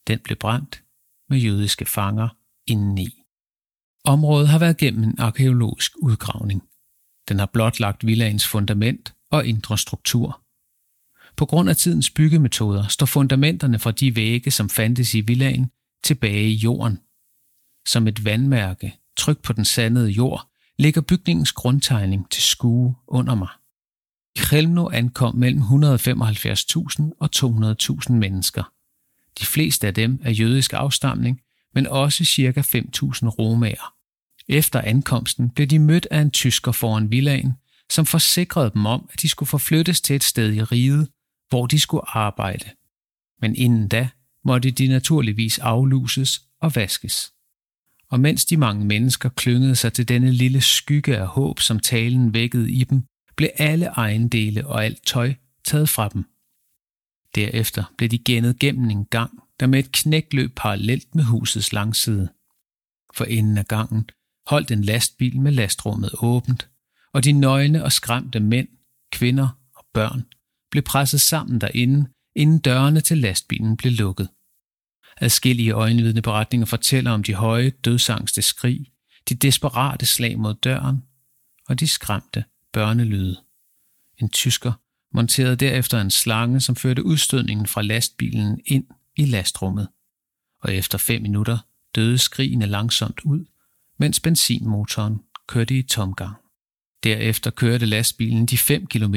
Den 0.07 0.19
blev 0.19 0.37
brændt 0.37 0.83
med 1.29 1.37
jødiske 1.37 1.85
fanger 1.85 2.29
indeni. 2.67 3.18
Området 4.09 4.47
har 4.47 4.59
været 4.59 4.77
gennem 4.77 5.03
en 5.03 5.15
arkeologisk 5.19 5.91
udgravning. 5.97 6.63
Den 7.29 7.39
har 7.39 7.45
blotlagt 7.45 8.05
villagens 8.05 8.47
fundament 8.47 9.13
og 9.31 9.45
indre 9.45 9.77
struktur. 9.77 10.41
På 11.35 11.45
grund 11.45 11.69
af 11.69 11.77
tidens 11.77 12.09
byggemetoder 12.09 12.87
står 12.87 13.05
fundamenterne 13.05 13.79
fra 13.79 13.91
de 13.91 14.15
vægge, 14.15 14.51
som 14.51 14.69
fandtes 14.69 15.13
i 15.13 15.21
villagen, 15.21 15.71
tilbage 16.03 16.49
i 16.49 16.53
jorden. 16.53 16.99
Som 17.87 18.07
et 18.07 18.25
vandmærke, 18.25 18.95
tryk 19.17 19.41
på 19.41 19.53
den 19.53 19.65
sandede 19.65 20.09
jord, 20.09 20.49
ligger 20.79 21.01
bygningens 21.01 21.51
grundtegning 21.51 22.29
til 22.31 22.43
skue 22.43 22.95
under 23.07 23.35
mig. 23.35 23.49
I 24.35 24.39
ankom 24.93 25.35
mellem 25.35 25.61
175.000 25.61 27.01
og 27.19 27.29
200.000 27.35 28.11
mennesker. 28.11 28.71
De 29.39 29.45
fleste 29.45 29.87
af 29.87 29.93
dem 29.93 30.19
er 30.23 30.31
jødisk 30.31 30.73
afstamning, 30.73 31.41
men 31.73 31.87
også 31.87 32.25
ca. 32.25 32.61
5.000 32.61 33.27
romager. 33.27 33.98
Efter 34.49 34.81
ankomsten 34.81 35.49
blev 35.49 35.67
de 35.67 35.79
mødt 35.79 36.07
af 36.11 36.21
en 36.21 36.31
tysker 36.31 36.71
foran 36.71 37.11
villaen, 37.11 37.53
som 37.91 38.05
forsikrede 38.05 38.71
dem 38.73 38.85
om, 38.85 39.09
at 39.13 39.21
de 39.21 39.29
skulle 39.29 39.47
forflyttes 39.47 40.01
til 40.01 40.15
et 40.15 40.23
sted 40.23 40.53
i 40.53 40.63
riget, 40.63 41.09
hvor 41.49 41.67
de 41.67 41.79
skulle 41.79 42.09
arbejde. 42.17 42.65
Men 43.41 43.55
inden 43.55 43.87
da 43.87 44.09
måtte 44.45 44.71
de 44.71 44.87
naturligvis 44.87 45.59
afluses 45.59 46.41
og 46.61 46.75
vaskes. 46.75 47.33
Og 48.09 48.19
mens 48.19 48.45
de 48.45 48.57
mange 48.57 48.85
mennesker 48.85 49.29
klyngede 49.29 49.75
sig 49.75 49.93
til 49.93 50.07
denne 50.07 50.31
lille 50.31 50.61
skygge 50.61 51.17
af 51.17 51.27
håb, 51.27 51.59
som 51.59 51.79
talen 51.79 52.33
vækkede 52.33 52.71
i 52.71 52.83
dem, 52.83 53.03
blev 53.37 53.49
alle 53.55 53.85
ejendele 53.85 54.67
og 54.67 54.85
alt 54.85 55.05
tøj 55.05 55.33
taget 55.65 55.89
fra 55.89 56.09
dem. 56.09 56.23
Derefter 57.35 57.93
blev 57.97 58.09
de 58.09 58.17
gennet 58.17 58.59
gennem 58.59 58.89
en 58.89 59.05
gang, 59.05 59.39
der 59.59 59.67
med 59.67 59.79
et 59.79 59.91
knæk 59.91 60.33
løb 60.33 60.51
parallelt 60.55 61.15
med 61.15 61.23
husets 61.23 61.73
langside. 61.73 62.29
For 63.13 63.25
enden 63.25 63.57
af 63.57 63.65
gangen 63.65 64.09
holdt 64.49 64.71
en 64.71 64.83
lastbil 64.83 65.39
med 65.39 65.51
lastrummet 65.51 66.11
åbent, 66.21 66.69
og 67.13 67.23
de 67.23 67.31
nøgne 67.31 67.83
og 67.83 67.91
skræmte 67.91 68.39
mænd, 68.39 68.67
kvinder 69.11 69.47
og 69.75 69.85
børn 69.93 70.25
blev 70.71 70.83
presset 70.83 71.21
sammen 71.21 71.61
derinde, 71.61 72.09
inden 72.35 72.59
dørene 72.59 73.01
til 73.01 73.17
lastbilen 73.17 73.77
blev 73.77 73.91
lukket. 73.91 74.29
Adskillige 75.17 75.71
øjenvidende 75.71 76.21
beretninger 76.21 76.65
fortæller 76.65 77.11
om 77.11 77.23
de 77.23 77.33
høje, 77.33 77.69
dødsangste 77.69 78.41
skrig, 78.41 78.91
de 79.29 79.35
desperate 79.35 80.05
slag 80.05 80.39
mod 80.39 80.53
døren 80.53 81.03
og 81.67 81.79
de 81.79 81.87
skræmte 81.87 82.43
børnelyde. 82.73 83.41
En 84.17 84.29
tysker 84.29 84.73
monterede 85.13 85.55
derefter 85.55 86.01
en 86.01 86.11
slange, 86.11 86.61
som 86.61 86.75
førte 86.75 87.05
udstødningen 87.05 87.67
fra 87.67 87.81
lastbilen 87.81 88.59
ind 88.65 88.85
i 89.17 89.25
lastrummet, 89.25 89.87
og 90.61 90.73
efter 90.73 90.97
fem 90.97 91.21
minutter 91.21 91.57
døde 91.95 92.17
skrigene 92.17 92.65
langsomt 92.65 93.19
ud, 93.23 93.45
mens 93.99 94.19
benzinmotoren 94.19 95.19
kørte 95.47 95.77
i 95.77 95.81
tomgang. 95.81 96.35
Derefter 97.03 97.51
kørte 97.51 97.85
lastbilen 97.85 98.45
de 98.45 98.57
5 98.57 98.87
km 98.87 99.15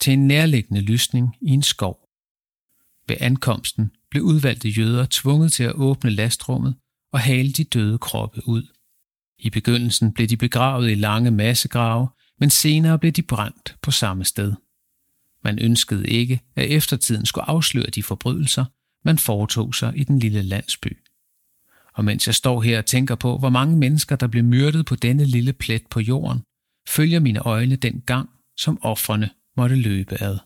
til 0.00 0.12
en 0.12 0.26
nærliggende 0.26 0.80
lysning 0.80 1.36
i 1.40 1.50
en 1.50 1.62
skov. 1.62 2.08
Ved 3.08 3.16
ankomsten 3.20 3.90
blev 4.10 4.22
udvalgte 4.22 4.68
jøder 4.68 5.06
tvunget 5.10 5.52
til 5.52 5.64
at 5.64 5.74
åbne 5.74 6.10
lastrummet 6.10 6.76
og 7.12 7.20
hale 7.20 7.52
de 7.52 7.64
døde 7.64 7.98
kroppe 7.98 8.48
ud. 8.48 8.62
I 9.38 9.50
begyndelsen 9.50 10.12
blev 10.12 10.28
de 10.28 10.36
begravet 10.36 10.90
i 10.90 10.94
lange 10.94 11.30
massegrave, 11.30 12.08
men 12.40 12.50
senere 12.50 12.98
blev 12.98 13.12
de 13.12 13.22
brændt 13.22 13.76
på 13.82 13.90
samme 13.90 14.24
sted. 14.24 14.54
Man 15.44 15.58
ønskede 15.58 16.08
ikke, 16.08 16.40
at 16.56 16.70
eftertiden 16.70 17.26
skulle 17.26 17.48
afsløre 17.48 17.90
de 17.94 18.02
forbrydelser, 18.02 18.64
man 19.04 19.18
foretog 19.18 19.74
sig 19.74 19.92
i 19.96 20.04
den 20.04 20.18
lille 20.18 20.42
landsby. 20.42 21.01
Og 21.94 22.04
mens 22.04 22.26
jeg 22.26 22.34
står 22.34 22.60
her 22.60 22.78
og 22.78 22.86
tænker 22.86 23.14
på, 23.14 23.38
hvor 23.38 23.50
mange 23.50 23.76
mennesker, 23.76 24.16
der 24.16 24.26
blev 24.26 24.44
myrdet 24.44 24.86
på 24.86 24.96
denne 24.96 25.24
lille 25.24 25.52
plet 25.52 25.86
på 25.86 26.00
jorden, 26.00 26.42
følger 26.88 27.20
mine 27.20 27.38
øjne 27.38 27.76
den 27.76 28.00
gang, 28.06 28.30
som 28.56 28.78
offrene 28.82 29.30
måtte 29.56 29.76
løbe 29.76 30.22
ad. 30.22 30.38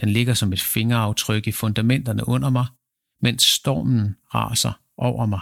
Den 0.00 0.10
ligger 0.10 0.34
som 0.34 0.52
et 0.52 0.60
fingeraftryk 0.60 1.46
i 1.46 1.52
fundamenterne 1.52 2.28
under 2.28 2.50
mig, 2.50 2.66
mens 3.22 3.42
stormen 3.42 4.16
raser 4.34 4.72
over 4.96 5.26
mig. 5.26 5.40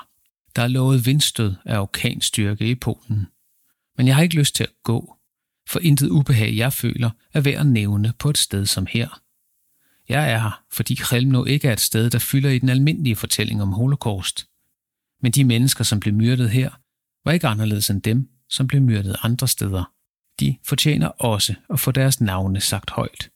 Der 0.57 0.63
er 0.63 0.69
lovet 0.69 1.07
vindstød 1.07 1.55
af 1.65 1.81
orkanstyrke 1.81 2.71
i 2.71 2.75
Polen. 2.75 3.27
Men 3.97 4.07
jeg 4.07 4.15
har 4.15 4.23
ikke 4.23 4.39
lyst 4.39 4.55
til 4.55 4.65
at 4.65 4.73
gå, 4.83 5.17
for 5.69 5.81
intet 5.81 6.09
ubehag 6.09 6.57
jeg 6.57 6.73
føler 6.73 7.11
er 7.33 7.41
værd 7.41 7.61
at 7.61 7.67
nævne 7.67 8.13
på 8.19 8.31
et 8.31 8.39
sted 8.39 8.67
som 8.67 8.87
her. 8.91 9.21
Jeg 10.09 10.33
er 10.33 10.39
her, 10.39 10.63
fordi 10.73 10.97
Chelmno 10.97 11.45
ikke 11.45 11.69
er 11.69 11.73
et 11.73 11.81
sted, 11.81 12.11
der 12.11 12.19
fylder 12.19 12.51
i 12.51 12.59
den 12.59 12.69
almindelige 12.69 13.17
fortælling 13.17 13.63
om 13.63 13.73
holocaust. 13.73 14.49
Men 15.23 15.33
de 15.33 15.45
mennesker, 15.45 15.85
som 15.85 16.01
blev 16.01 16.15
myrdet 16.15 16.51
her, 16.51 16.71
var 17.25 17.33
ikke 17.33 17.47
anderledes 17.47 17.91
end 17.91 18.03
dem, 18.03 18.29
som 18.49 18.67
blev 18.67 18.83
myrdet 18.83 19.17
andre 19.23 19.49
steder. 19.49 19.93
De 20.41 20.57
fortjener 20.65 21.09
også 21.09 21.55
at 21.71 21.81
få 21.81 21.91
deres 21.91 22.21
navne 22.21 22.61
sagt 22.61 22.91
højt. 22.91 23.31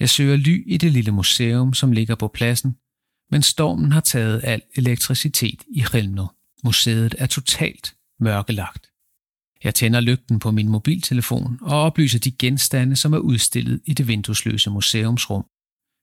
Jeg 0.00 0.10
søger 0.10 0.36
ly 0.36 0.64
i 0.66 0.76
det 0.76 0.92
lille 0.92 1.12
museum, 1.12 1.74
som 1.74 1.92
ligger 1.92 2.14
på 2.14 2.28
pladsen, 2.28 2.76
men 3.30 3.42
stormen 3.42 3.92
har 3.92 4.00
taget 4.00 4.40
al 4.44 4.62
elektricitet 4.76 5.62
i 5.68 5.82
Chelmno. 5.82 6.26
Museet 6.64 7.14
er 7.18 7.26
totalt 7.26 7.94
mørkelagt. 8.20 8.90
Jeg 9.64 9.74
tænder 9.74 10.00
lygten 10.00 10.38
på 10.38 10.50
min 10.50 10.68
mobiltelefon 10.68 11.58
og 11.60 11.80
oplyser 11.80 12.18
de 12.18 12.32
genstande, 12.32 12.96
som 12.96 13.12
er 13.12 13.18
udstillet 13.18 13.80
i 13.84 13.94
det 13.94 14.08
vinduesløse 14.08 14.70
museumsrum. 14.70 15.44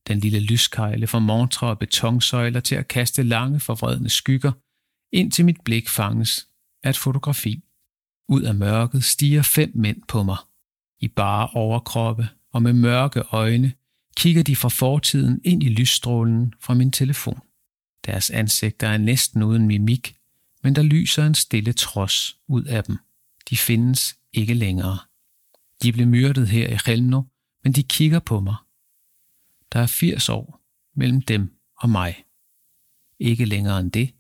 Den 0.08 0.20
lille 0.20 0.40
lyskejle 0.40 1.08
fra 1.08 1.20
montre 1.20 1.68
og 1.68 1.80
betonsøjler 1.80 2.60
til 2.60 2.76
at 2.76 2.88
kaste 2.88 3.24
lange 3.24 3.60
forvredne 3.60 4.10
skygger, 4.10 4.52
indtil 5.12 5.46
mit 5.46 5.62
blik 5.66 5.90
fanges 5.90 6.48
af 6.84 6.90
et 6.90 6.98
fotografi. 6.98 7.64
Ud 8.28 8.42
af 8.42 8.56
mørket 8.56 9.04
stiger 9.04 9.42
fem 9.42 9.72
mænd 9.76 10.02
på 10.08 10.24
mig. 10.24 10.38
I 11.00 11.08
bare 11.08 11.48
overkroppe 11.48 12.30
og 12.52 12.62
med 12.64 12.74
mørke 12.74 13.22
øjne 13.22 13.74
kigger 14.18 14.44
de 14.44 14.56
fra 14.56 14.70
fortiden 14.70 15.42
ind 15.44 15.64
i 15.64 15.70
lysstrålen 15.70 16.54
fra 16.60 16.74
min 16.74 16.92
telefon. 16.92 17.40
Deres 18.06 18.30
ansigter 18.30 18.88
er 18.88 18.98
næsten 18.98 19.44
uden 19.44 19.68
mimik, 19.68 20.16
men 20.64 20.76
der 20.76 20.82
lyser 20.82 21.26
en 21.26 21.36
stille 21.36 21.74
trods 21.74 22.38
ud 22.48 22.64
af 22.64 22.84
dem. 22.84 22.98
De 23.50 23.58
findes 23.58 24.18
ikke 24.34 24.54
længere. 24.54 24.98
De 25.84 25.92
blev 25.92 26.08
myrdet 26.08 26.48
her 26.48 26.68
i 26.68 26.78
Helmno, 26.86 27.22
men 27.64 27.74
de 27.74 27.84
kigger 27.84 28.20
på 28.20 28.40
mig. 28.40 28.56
Der 29.74 29.80
er 29.80 29.88
80 29.88 30.30
år 30.30 30.62
mellem 30.96 31.22
dem 31.22 31.56
og 31.78 31.90
mig. 31.90 32.24
Ikke 33.20 33.46
længere 33.46 33.80
end 33.80 33.92
det, 33.92 34.14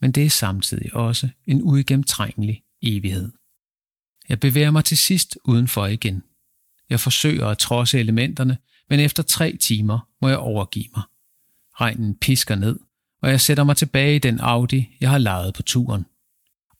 men 0.00 0.12
det 0.12 0.24
er 0.24 0.30
samtidig 0.30 0.94
også 0.94 1.28
en 1.46 1.62
uigennemtrængelig 1.62 2.62
evighed. 2.82 3.32
Jeg 4.28 4.40
bevæger 4.40 4.70
mig 4.70 4.84
til 4.84 4.98
sidst 4.98 5.38
udenfor 5.44 5.86
igen. 5.86 6.22
Jeg 6.90 7.00
forsøger 7.00 7.46
at 7.46 7.58
trodse 7.58 7.98
elementerne, 7.98 8.58
men 8.90 9.00
efter 9.00 9.22
tre 9.22 9.56
timer 9.56 10.08
må 10.22 10.28
jeg 10.28 10.38
overgive 10.38 10.88
mig. 10.96 11.02
Regnen 11.80 12.14
pisker 12.14 12.54
ned, 12.54 12.78
og 13.22 13.30
jeg 13.30 13.40
sætter 13.40 13.64
mig 13.64 13.76
tilbage 13.76 14.16
i 14.16 14.18
den 14.18 14.40
Audi, 14.40 14.96
jeg 15.00 15.10
har 15.10 15.18
lejet 15.18 15.54
på 15.54 15.62
turen. 15.62 16.06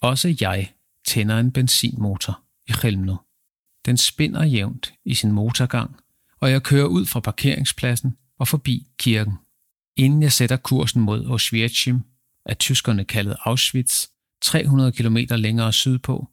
Også 0.00 0.36
jeg 0.40 0.72
tænder 1.06 1.38
en 1.38 1.52
benzinmotor 1.52 2.40
i 2.68 2.72
Helmno. 2.82 3.16
Den 3.86 3.96
spinder 3.96 4.44
jævnt 4.44 4.94
i 5.04 5.14
sin 5.14 5.32
motorgang, 5.32 5.96
og 6.40 6.50
jeg 6.50 6.62
kører 6.62 6.86
ud 6.86 7.06
fra 7.06 7.20
parkeringspladsen 7.20 8.16
og 8.38 8.48
forbi 8.48 8.86
kirken. 8.98 9.34
Inden 9.96 10.22
jeg 10.22 10.32
sætter 10.32 10.56
kursen 10.56 11.02
mod 11.02 11.26
Auschwitzim, 11.26 12.00
af 12.48 12.56
tyskerne 12.56 13.04
kaldet 13.04 13.36
Auschwitz, 13.44 14.06
300 14.42 14.92
km 14.92 15.16
længere 15.30 15.72
sydpå, 15.72 16.28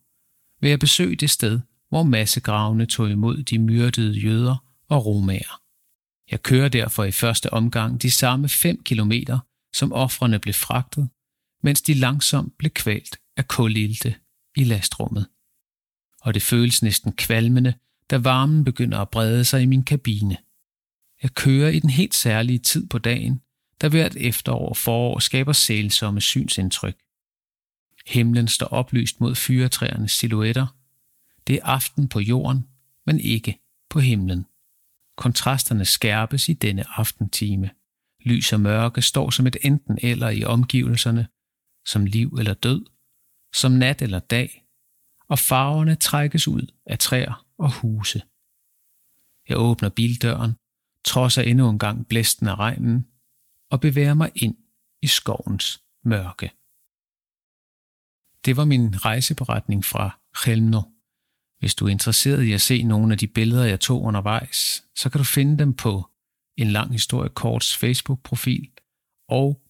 vil 0.62 0.70
jeg 0.70 0.80
besøge 0.80 1.16
det 1.16 1.30
sted, 1.30 1.60
hvor 1.90 2.04
massegravene 2.04 2.86
tog 2.86 3.10
imod 3.10 3.44
de 3.44 3.60
myrdede 3.60 4.20
jøder 4.20 4.64
og 4.90 5.06
romager. 5.06 5.62
Jeg 6.32 6.44
kører 6.44 6.70
derfor 6.70 7.04
i 7.04 7.12
første 7.12 7.54
omgang 7.54 8.02
de 8.02 8.12
samme 8.12 8.50
5 8.50 8.84
kilometer, 8.84 9.40
som 9.74 9.94
offrene 9.94 10.40
blev 10.40 10.54
fragtet, 10.54 11.10
mens 11.64 11.82
de 11.82 11.94
langsomt 11.94 12.58
blev 12.58 12.72
kvalt 12.72 13.20
af 13.38 13.48
kulilte 13.48 14.16
i 14.56 14.64
lastrummet. 14.64 15.28
Og 16.22 16.34
det 16.34 16.42
føles 16.42 16.84
næsten 16.84 17.14
kvalmende, 17.14 17.74
da 18.10 18.18
varmen 18.18 18.64
begynder 18.64 19.00
at 19.00 19.10
brede 19.10 19.46
sig 19.46 19.62
i 19.62 19.66
min 19.66 19.84
kabine. 19.84 20.38
Jeg 21.24 21.34
kører 21.34 21.70
i 21.70 21.80
den 21.80 21.90
helt 21.90 22.16
særlige 22.16 22.60
tid 22.60 22.88
på 22.88 22.98
dagen, 22.98 23.42
der 23.82 23.90
hvert 23.90 24.16
efterår 24.16 24.70
og 24.70 24.78
forår 24.78 25.20
skaber 25.20 25.54
sælsomme 25.54 26.22
synsindtryk. 26.22 26.98
Himlen 28.08 28.48
står 28.48 28.66
oplyst 28.66 29.22
mod 29.22 29.36
fyretræernes 29.36 30.12
silhuetter. 30.12 30.68
Det 31.48 31.56
er 31.56 31.66
aften 31.66 32.10
på 32.10 32.20
jorden, 32.20 32.68
men 33.06 33.20
ikke 33.20 33.60
på 33.90 34.00
himlen. 34.00 34.46
Kontrasterne 35.18 35.86
skærpes 35.86 36.50
i 36.50 36.54
denne 36.54 36.84
aftentime. 36.98 37.72
Lys 38.26 38.54
og 38.54 38.60
mørke 38.60 39.02
står 39.02 39.30
som 39.30 39.48
et 39.48 39.58
enten 39.64 40.00
eller 40.02 40.30
i 40.30 40.44
omgivelserne, 40.44 41.28
som 41.86 42.06
liv 42.06 42.36
eller 42.40 42.54
død, 42.54 42.86
som 43.56 43.72
nat 43.72 44.02
eller 44.02 44.20
dag, 44.20 44.66
og 45.28 45.40
farverne 45.40 45.96
trækkes 45.96 46.48
ud 46.48 46.74
af 46.86 47.00
træer 47.00 47.46
og 47.58 47.74
huse. 47.74 48.22
Jeg 49.50 49.58
åbner 49.58 49.90
bildøren, 49.90 50.56
trodser 51.06 51.42
endnu 51.42 51.70
en 51.70 51.80
gang 51.80 52.08
blæsten 52.08 52.48
af 52.48 52.56
regnen, 52.56 53.08
og 53.76 53.82
bevæger 53.82 54.14
mig 54.14 54.32
ind 54.36 54.56
i 55.02 55.08
skovens 55.08 55.82
mørke. 56.04 56.52
Det 58.46 58.58
var 58.58 58.66
min 58.66 59.06
rejseberetning 59.06 59.86
fra 59.86 60.20
Chelmno. 60.42 60.82
Hvis 61.60 61.76
du 61.76 61.86
er 61.86 61.90
interesseret 61.90 62.44
i 62.44 62.52
at 62.52 62.62
se 62.62 62.84
nogle 62.84 63.12
af 63.12 63.18
de 63.18 63.28
billeder, 63.28 63.66
jeg 63.66 63.80
tog 63.80 64.02
undervejs, 64.02 64.84
så 64.96 65.10
kan 65.10 65.18
du 65.20 65.24
finde 65.24 65.58
dem 65.58 65.74
på 65.74 66.12
en 66.58 66.72
lang 66.72 66.92
historie 66.92 67.30
korts 67.30 67.78
Facebook-profil, 67.78 68.72
og 69.30 69.62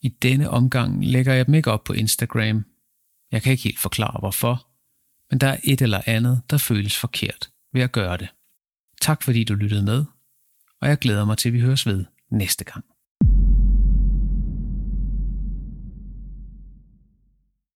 i 0.00 0.08
denne 0.08 0.50
omgang 0.50 1.04
lægger 1.04 1.32
jeg 1.32 1.46
dem 1.46 1.54
ikke 1.54 1.70
op 1.70 1.84
på 1.84 1.92
Instagram. 1.92 2.64
Jeg 3.32 3.42
kan 3.42 3.52
ikke 3.52 3.64
helt 3.64 3.78
forklare 3.78 4.18
hvorfor, 4.18 4.68
men 5.30 5.40
der 5.40 5.48
er 5.48 5.60
et 5.64 5.82
eller 5.82 6.00
andet, 6.06 6.42
der 6.50 6.58
føles 6.58 6.98
forkert 6.98 7.50
ved 7.72 7.82
at 7.82 7.92
gøre 7.92 8.16
det. 8.16 8.28
Tak 9.00 9.22
fordi 9.22 9.44
du 9.44 9.54
lyttede 9.54 9.82
med, 9.82 10.04
og 10.80 10.88
jeg 10.88 10.98
glæder 10.98 11.24
mig 11.24 11.38
til, 11.38 11.48
at 11.48 11.52
vi 11.52 11.60
høres 11.60 11.86
ved 11.86 12.04
næste 12.30 12.64
gang. 12.64 12.93